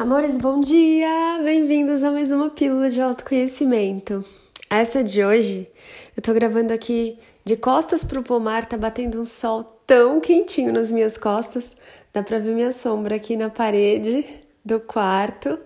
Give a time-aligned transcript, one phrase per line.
[0.00, 1.42] Amores, bom dia!
[1.44, 4.24] Bem-vindos a mais uma pílula de autoconhecimento.
[4.70, 5.70] Essa de hoje,
[6.16, 10.90] eu tô gravando aqui de costas pro pomar, tá batendo um sol tão quentinho nas
[10.90, 11.76] minhas costas,
[12.14, 14.24] dá pra ver minha sombra aqui na parede
[14.64, 15.58] do quarto.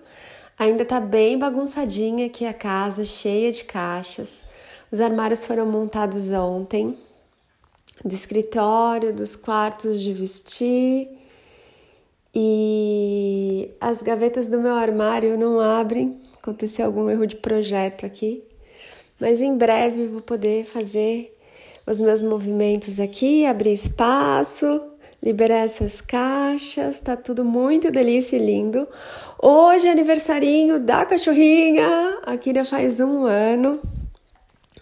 [0.58, 4.46] Ainda tá bem bagunçadinha aqui a casa, cheia de caixas.
[4.90, 6.98] Os armários foram montados ontem,
[8.04, 11.22] do escritório, dos quartos de vestir
[12.34, 16.20] e as gavetas do meu armário não abrem.
[16.42, 18.42] Aconteceu algum erro de projeto aqui,
[19.20, 21.39] mas em breve vou poder fazer
[21.86, 24.82] os meus movimentos aqui, abrir espaço,
[25.22, 28.86] liberar essas caixas, tá tudo muito delícia e lindo.
[29.40, 33.80] Hoje é aniversarinho da cachorrinha, a Kira faz um ano,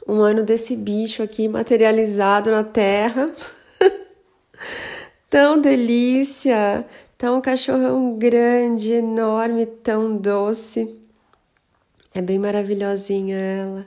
[0.08, 3.30] um ano desse bicho aqui materializado na terra.
[5.30, 6.84] Tão delícia!
[7.22, 10.98] Tá um cachorrão grande, enorme, tão doce.
[12.12, 13.86] É bem maravilhosinha ela.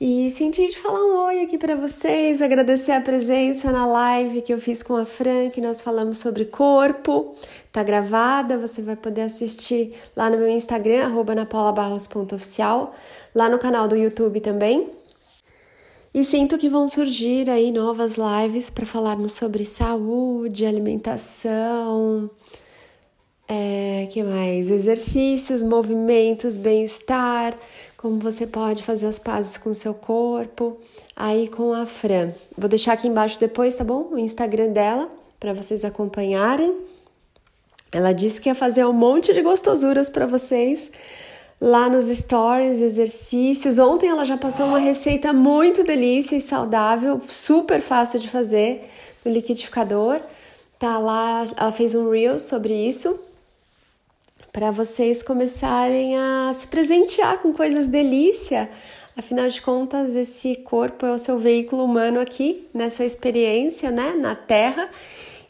[0.00, 4.54] E senti de falar um oi aqui para vocês, agradecer a presença na live que
[4.54, 7.34] eu fiz com a Fran, que nós falamos sobre corpo.
[7.70, 12.94] Tá gravada, você vai poder assistir lá no meu Instagram, arroba napaulabarros.oficial,
[13.34, 14.90] lá no canal do YouTube também.
[16.16, 22.30] E sinto que vão surgir aí novas lives para falarmos sobre saúde, alimentação,
[23.46, 24.70] é, que mais?
[24.70, 27.54] Exercícios, movimentos, bem-estar,
[27.98, 30.78] como você pode fazer as pazes com seu corpo,
[31.14, 32.32] aí com a Fran.
[32.56, 34.08] Vou deixar aqui embaixo depois, tá bom?
[34.12, 36.78] O Instagram dela para vocês acompanharem.
[37.92, 40.90] Ela disse que ia fazer um monte de gostosuras para vocês
[41.60, 43.78] lá nos stories, exercícios.
[43.78, 48.82] Ontem ela já passou uma receita muito delícia e saudável, super fácil de fazer
[49.24, 50.20] no liquidificador.
[50.78, 53.18] Tá lá, ela fez um reel sobre isso
[54.52, 58.70] para vocês começarem a se presentear com coisas delícia.
[59.14, 64.34] Afinal de contas, esse corpo é o seu veículo humano aqui nessa experiência, né, na
[64.34, 64.88] Terra,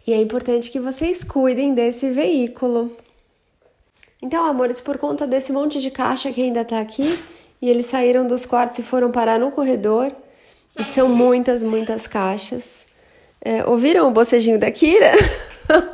[0.05, 2.91] e é importante que vocês cuidem desse veículo.
[4.27, 7.17] Então, amores, por conta desse monte de caixa que ainda tá aqui,
[7.63, 10.11] e eles saíram dos quartos e foram parar no corredor,
[10.77, 12.89] e são muitas, muitas caixas.
[13.41, 15.13] É, ouviram o bocejinho da Kira?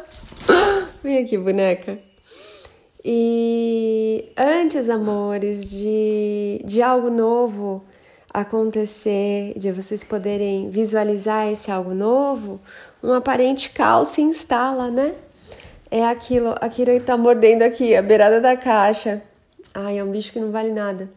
[1.05, 1.99] Vem aqui, boneca.
[3.05, 7.85] E antes, amores, de, de algo novo
[8.33, 12.59] acontecer, de vocês poderem visualizar esse algo novo,
[13.03, 15.17] um aparente caos se instala, né?
[15.95, 19.21] É aquilo, aquilo que tá mordendo aqui, a beirada da caixa.
[19.75, 21.11] Ai, é um bicho que não vale nada.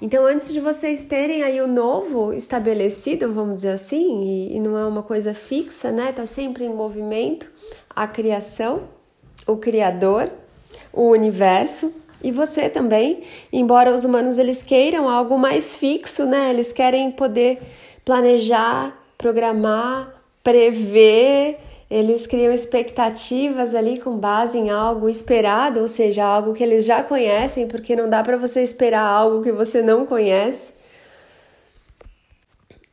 [0.00, 4.78] Então, antes de vocês terem aí o novo estabelecido, vamos dizer assim, e, e não
[4.78, 6.12] é uma coisa fixa, né?
[6.12, 7.52] Tá sempre em movimento
[7.94, 8.84] a criação,
[9.46, 10.30] o criador,
[10.90, 11.92] o universo
[12.22, 13.22] e você também.
[13.52, 16.48] Embora os humanos eles queiram algo mais fixo, né?
[16.48, 17.60] Eles querem poder
[18.02, 26.52] planejar, programar, prever, eles criam expectativas ali com base em algo esperado, ou seja, algo
[26.52, 30.72] que eles já conhecem, porque não dá para você esperar algo que você não conhece.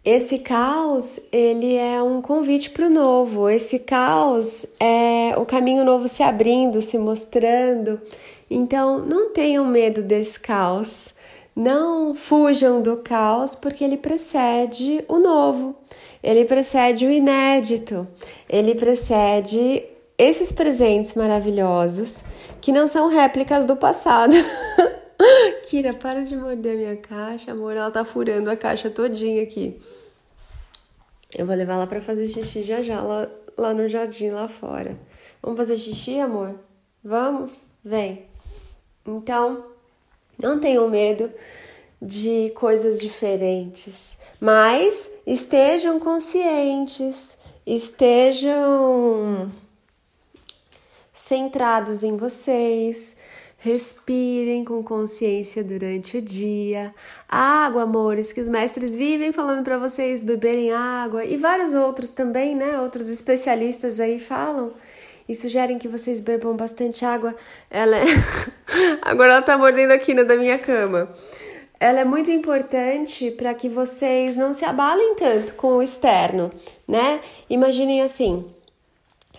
[0.05, 3.49] Esse caos, ele é um convite para o novo.
[3.49, 8.01] Esse caos é o caminho novo se abrindo, se mostrando.
[8.49, 11.12] Então, não tenham medo desse caos.
[11.55, 15.75] Não fujam do caos, porque ele precede o novo,
[16.21, 18.07] ele precede o inédito,
[18.49, 19.83] ele precede
[20.17, 22.23] esses presentes maravilhosos
[22.59, 24.33] que não são réplicas do passado.
[25.69, 29.79] Kira, para de morder minha caixa, amor, ela tá furando a caixa todinha aqui.
[31.35, 33.27] Eu vou levar ela para fazer xixi já já lá,
[33.57, 34.97] lá no jardim lá fora.
[35.41, 36.55] Vamos fazer xixi, amor?
[37.03, 37.51] Vamos?
[37.83, 38.25] Vem.
[39.05, 39.65] Então,
[40.41, 41.31] não tenham medo
[42.01, 49.49] de coisas diferentes, mas estejam conscientes, estejam
[51.13, 53.15] centrados em vocês.
[53.57, 56.93] Respirem com consciência durante o dia.
[57.29, 62.55] Água, amores, que os mestres vivem falando para vocês beberem água e vários outros também,
[62.55, 62.77] né?
[62.81, 64.73] Outros especialistas aí falam
[65.29, 67.33] e sugerem que vocês bebam bastante água.
[67.69, 68.03] Ela é...
[69.01, 71.09] Agora ela tá mordendo a quina da minha cama.
[71.79, 76.51] Ela é muito importante para que vocês não se abalem tanto com o externo,
[76.87, 77.19] né?
[77.49, 78.45] Imaginem assim,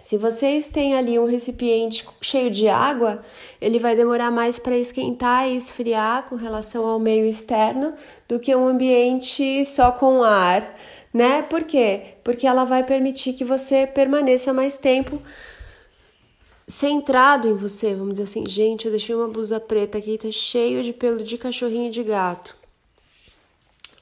[0.04, 3.22] se vocês têm ali um recipiente cheio de água,
[3.58, 7.94] ele vai demorar mais para esquentar e esfriar com relação ao meio externo
[8.28, 10.76] do que um ambiente só com ar,
[11.14, 11.40] né?
[11.48, 12.16] Por quê?
[12.22, 15.22] Porque ela vai permitir que você permaneça mais tempo
[16.66, 20.82] centrado em você, vamos dizer assim, gente, eu deixei uma blusa preta aqui, tá cheio
[20.82, 22.56] de pelo de cachorrinho e de gato.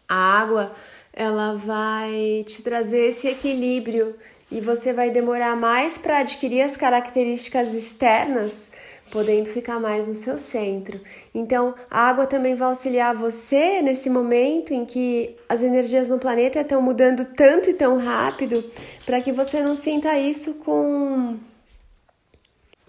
[0.08, 0.72] A água,
[1.12, 4.14] ela vai te trazer esse equilíbrio
[4.50, 8.70] e você vai demorar mais para adquirir as características externas,
[9.10, 11.00] podendo ficar mais no seu centro.
[11.34, 16.60] Então, a água também vai auxiliar você nesse momento em que as energias no planeta
[16.60, 18.62] estão mudando tanto e tão rápido,
[19.04, 21.38] para que você não sinta isso com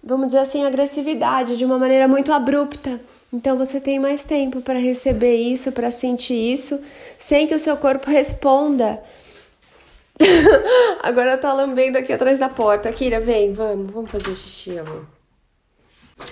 [0.04, 3.00] vamos dizer assim, agressividade de uma maneira muito abrupta.
[3.32, 6.80] Então você tem mais tempo para receber isso, para sentir isso,
[7.18, 9.02] sem que o seu corpo responda
[11.02, 12.92] Agora tá lambendo aqui atrás da porta.
[12.92, 15.06] Kira, vem, vamos, vamos fazer xixi, amor.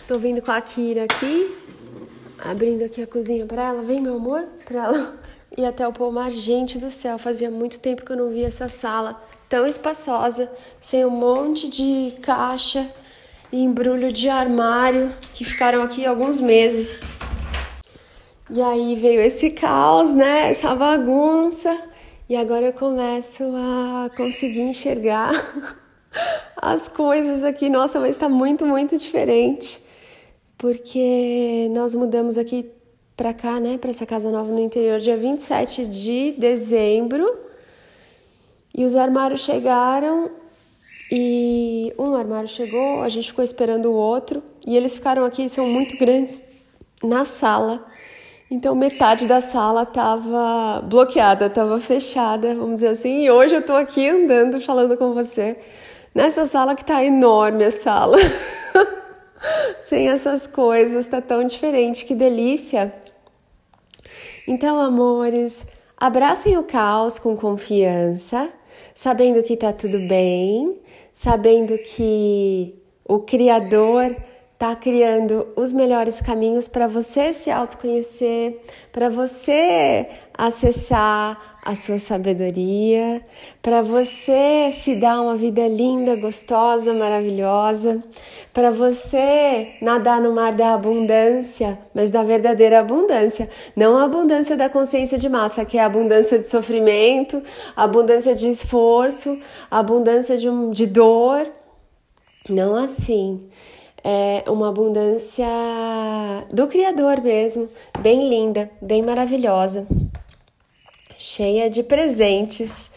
[0.06, 1.56] Tô vindo com a Kira aqui,
[2.38, 3.82] abrindo aqui a cozinha para ela.
[3.82, 5.16] Vem, meu amor, pra ela
[5.56, 6.30] ir até o pomar.
[6.30, 11.04] Gente do céu, fazia muito tempo que eu não via essa sala tão espaçosa, sem
[11.04, 12.88] um monte de caixa
[13.52, 17.00] e embrulho de armário que ficaram aqui alguns meses.
[18.50, 20.50] E aí veio esse caos, né?
[20.50, 21.78] Essa bagunça.
[22.28, 25.32] E agora eu começo a conseguir enxergar
[26.56, 27.68] as coisas aqui.
[27.68, 29.84] Nossa, mas está muito, muito diferente.
[30.56, 32.70] Porque nós mudamos aqui
[33.16, 37.38] para cá, né, para essa casa nova no interior, dia 27 de dezembro.
[38.74, 40.30] E os armários chegaram
[41.14, 45.66] e um armário chegou, a gente ficou esperando o outro e eles ficaram aqui, são
[45.66, 46.42] muito grandes,
[47.04, 47.86] na sala.
[48.50, 53.24] Então metade da sala estava bloqueada, estava fechada, vamos dizer assim.
[53.24, 55.58] E hoje eu estou aqui andando, falando com você
[56.14, 58.16] nessa sala que está enorme a sala,
[59.82, 62.90] sem essas coisas, está tão diferente, que delícia.
[64.48, 68.50] Então, amores, abracem o caos com confiança,
[68.94, 70.80] sabendo que está tudo bem,
[71.12, 72.74] sabendo que
[73.04, 74.16] o Criador
[74.62, 78.60] está criando os melhores caminhos para você se autoconhecer,
[78.92, 83.20] para você acessar a sua sabedoria,
[83.60, 88.04] para você se dar uma vida linda, gostosa, maravilhosa,
[88.52, 94.68] para você nadar no mar da abundância, mas da verdadeira abundância, não a abundância da
[94.68, 97.42] consciência de massa, que é a abundância de sofrimento,
[97.74, 101.50] a abundância de esforço, a abundância de, um, de dor.
[102.48, 103.48] Não assim
[104.04, 105.46] é uma abundância
[106.52, 107.68] do Criador mesmo,
[108.00, 109.86] bem linda, bem maravilhosa,
[111.16, 112.90] cheia de presentes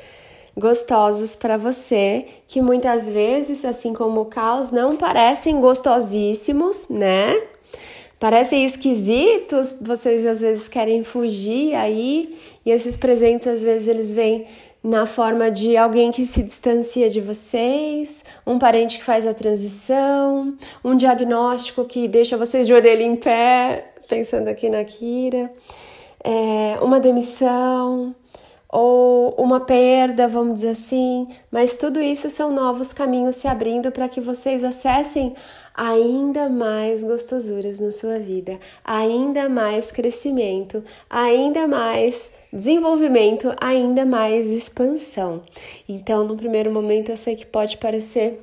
[0.57, 7.36] gostosos para você, que muitas vezes, assim como o caos, não parecem gostosíssimos, né?
[8.18, 14.46] Parecem esquisitos, vocês às vezes querem fugir aí, e esses presentes às vezes eles vêm
[14.86, 20.56] na forma de alguém que se distancia de vocês, um parente que faz a transição,
[20.84, 25.52] um diagnóstico que deixa vocês de orelha em pé, pensando aqui na Kira,
[26.24, 28.16] é, uma demissão
[28.70, 34.08] ou uma perda, vamos dizer assim, mas tudo isso são novos caminhos se abrindo para
[34.08, 35.36] que vocês acessem
[35.75, 45.42] ainda mais gostosuras na sua vida, ainda mais crescimento, ainda mais desenvolvimento, ainda mais expansão.
[45.88, 48.39] Então, no primeiro momento, eu sei que pode parecer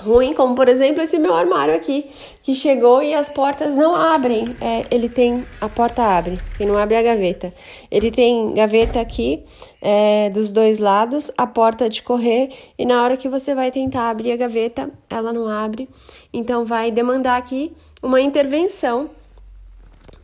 [0.00, 2.10] ruim, como por exemplo esse meu armário aqui,
[2.42, 4.56] que chegou e as portas não abrem.
[4.60, 5.44] É, ele tem.
[5.60, 7.52] A porta abre, e não abre a gaveta.
[7.90, 9.44] Ele tem gaveta aqui
[9.82, 14.10] é, dos dois lados, a porta de correr, e na hora que você vai tentar
[14.10, 15.88] abrir a gaveta, ela não abre.
[16.32, 19.10] Então vai demandar aqui uma intervenção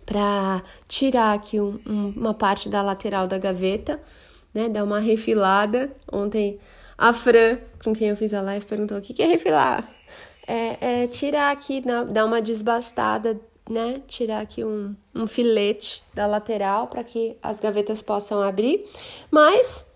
[0.06, 4.00] para tirar aqui um, um, uma parte da lateral da gaveta,
[4.52, 4.68] né?
[4.68, 5.90] Dar uma refilada.
[6.12, 6.58] Ontem
[6.96, 9.88] a Fran, com quem eu fiz a live, perguntou: o que, que é refilar?
[10.46, 13.38] É, é tirar aqui, dar uma desbastada,
[13.68, 14.00] né?
[14.06, 18.84] Tirar aqui um, um filete da lateral para que as gavetas possam abrir.
[19.30, 19.86] Mas,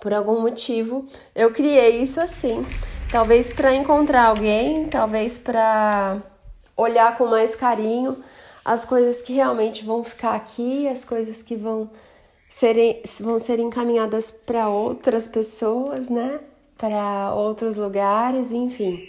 [0.00, 2.64] por algum motivo, eu criei isso assim.
[3.10, 6.22] Talvez para encontrar alguém, talvez para
[6.76, 8.22] olhar com mais carinho
[8.64, 11.90] as coisas que realmente vão ficar aqui, as coisas que vão
[12.48, 16.40] serem, vão ser encaminhadas para outras pessoas, né?
[16.80, 19.06] Para outros lugares, enfim.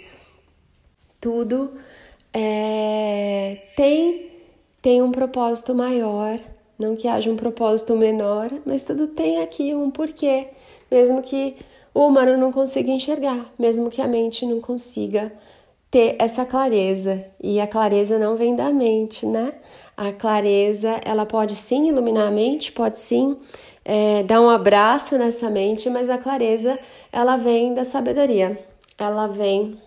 [1.22, 1.72] Tudo
[2.34, 4.30] é, tem,
[4.82, 6.38] tem um propósito maior,
[6.78, 10.48] não que haja um propósito menor, mas tudo tem aqui um porquê,
[10.92, 11.56] mesmo que
[11.94, 15.32] o humano não consiga enxergar, mesmo que a mente não consiga
[15.90, 17.26] ter essa clareza.
[17.42, 19.54] E a clareza não vem da mente, né?
[19.96, 23.38] A clareza, ela pode sim iluminar a mente, pode sim
[23.84, 26.78] é, dar um abraço nessa mente, mas a clareza,
[27.12, 28.64] ela vem da sabedoria.
[28.98, 29.80] Ela vem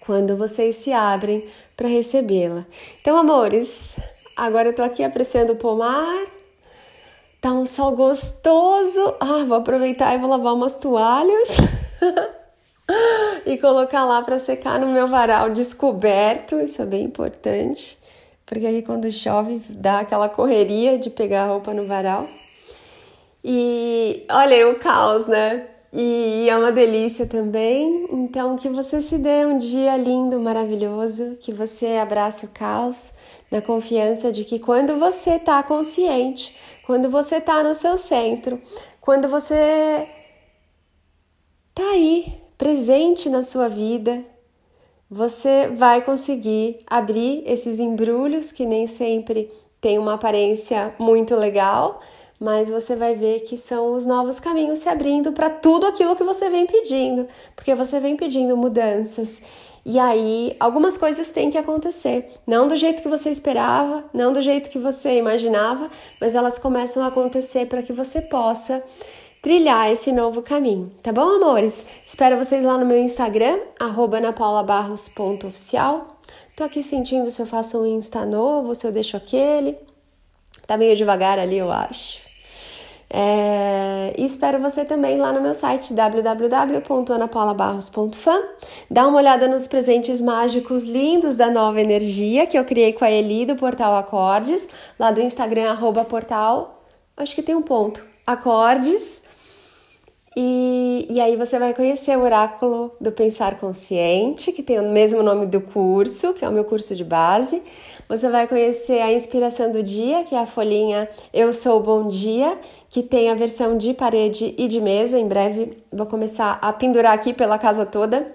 [0.00, 1.46] quando vocês se abrem
[1.76, 2.66] para recebê-la.
[3.00, 3.96] Então, amores,
[4.36, 6.26] agora eu tô aqui apreciando o pomar.
[7.40, 9.14] Tá um sol gostoso.
[9.18, 11.56] Ah, vou aproveitar e vou lavar umas toalhas.
[13.46, 16.60] e colocar lá para secar no meu varal descoberto.
[16.60, 17.98] Isso é bem importante,
[18.44, 22.28] porque aí quando chove dá aquela correria de pegar a roupa no varal.
[23.44, 25.68] E olha o caos, né?
[25.92, 28.06] E é uma delícia também.
[28.10, 33.12] Então, que você se dê um dia lindo, maravilhoso, que você abrace o caos
[33.50, 36.56] na confiança de que quando você está consciente,
[36.86, 38.60] quando você está no seu centro,
[39.00, 40.08] quando você
[41.74, 44.24] tá aí presente na sua vida,
[45.10, 52.00] você vai conseguir abrir esses embrulhos que nem sempre têm uma aparência muito legal,
[52.42, 56.24] mas você vai ver que são os novos caminhos se abrindo para tudo aquilo que
[56.24, 59.40] você vem pedindo, porque você vem pedindo mudanças.
[59.86, 64.40] E aí, algumas coisas têm que acontecer, não do jeito que você esperava, não do
[64.40, 65.88] jeito que você imaginava,
[66.20, 68.82] mas elas começam a acontecer para que você possa
[69.40, 71.84] trilhar esse novo caminho, tá bom, amores?
[72.04, 76.18] Espero vocês lá no meu Instagram, anapaulabarros.oficial.
[76.56, 79.78] Tô aqui sentindo se eu faço um Insta novo, se eu deixo aquele.
[80.66, 82.31] Tá meio devagar ali, eu acho.
[83.14, 88.40] É, e espero você também lá no meu site www.anapaulabarros.fan.
[88.90, 93.10] Dá uma olhada nos presentes mágicos lindos da nova energia que eu criei com a
[93.10, 94.66] Eli do Portal Acordes,
[94.98, 96.82] lá do Instagram, arroba portal.
[97.14, 98.02] Acho que tem um ponto.
[98.26, 99.20] Acordes.
[100.34, 105.22] E, e aí você vai conhecer o oráculo do pensar consciente, que tem o mesmo
[105.22, 107.62] nome do curso, que é o meu curso de base.
[108.12, 112.58] Você vai conhecer a inspiração do dia, que é a folhinha Eu Sou Bom Dia,
[112.90, 115.18] que tem a versão de parede e de mesa.
[115.18, 118.30] Em breve vou começar a pendurar aqui pela casa toda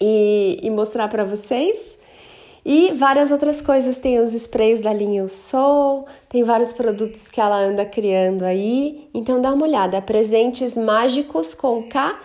[0.00, 1.98] e, e mostrar para vocês.
[2.64, 7.40] E várias outras coisas, tem os sprays da linha Eu Sou, tem vários produtos que
[7.40, 9.10] ela anda criando aí.
[9.12, 12.16] Então dá uma olhada, presentes mágicos com K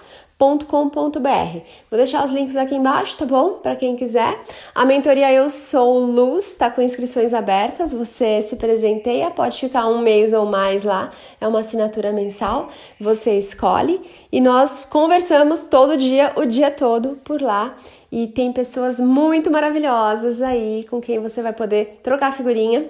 [0.68, 1.60] com.br.
[1.90, 3.54] Vou deixar os links aqui embaixo, tá bom?
[3.54, 4.40] Para quem quiser.
[4.76, 7.94] A mentoria Eu Sou Luz tá com inscrições abertas.
[7.94, 11.12] Você se presenteia, pode ficar um mês ou mais lá.
[11.40, 12.70] É uma assinatura mensal.
[13.00, 17.76] Você escolhe e nós conversamos todo dia, o dia todo por lá.
[18.12, 22.86] E tem pessoas muito maravilhosas aí com quem você vai poder trocar figurinha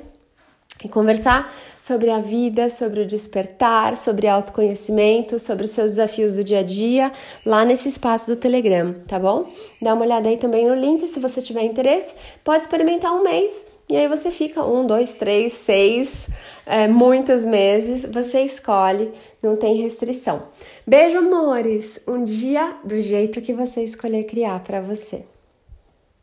[0.83, 6.43] e conversar sobre a vida, sobre o despertar, sobre autoconhecimento, sobre os seus desafios do
[6.43, 7.11] dia a dia,
[7.45, 9.47] lá nesse espaço do Telegram, tá bom?
[9.81, 12.15] Dá uma olhada aí também no link se você tiver interesse.
[12.43, 16.29] Pode experimentar um mês e aí você fica um, dois, três, seis,
[16.65, 18.05] é, muitos meses.
[18.11, 19.11] Você escolhe,
[19.41, 20.43] não tem restrição.
[20.87, 22.01] Beijo, amores!
[22.07, 25.25] Um dia do jeito que você escolher criar para você.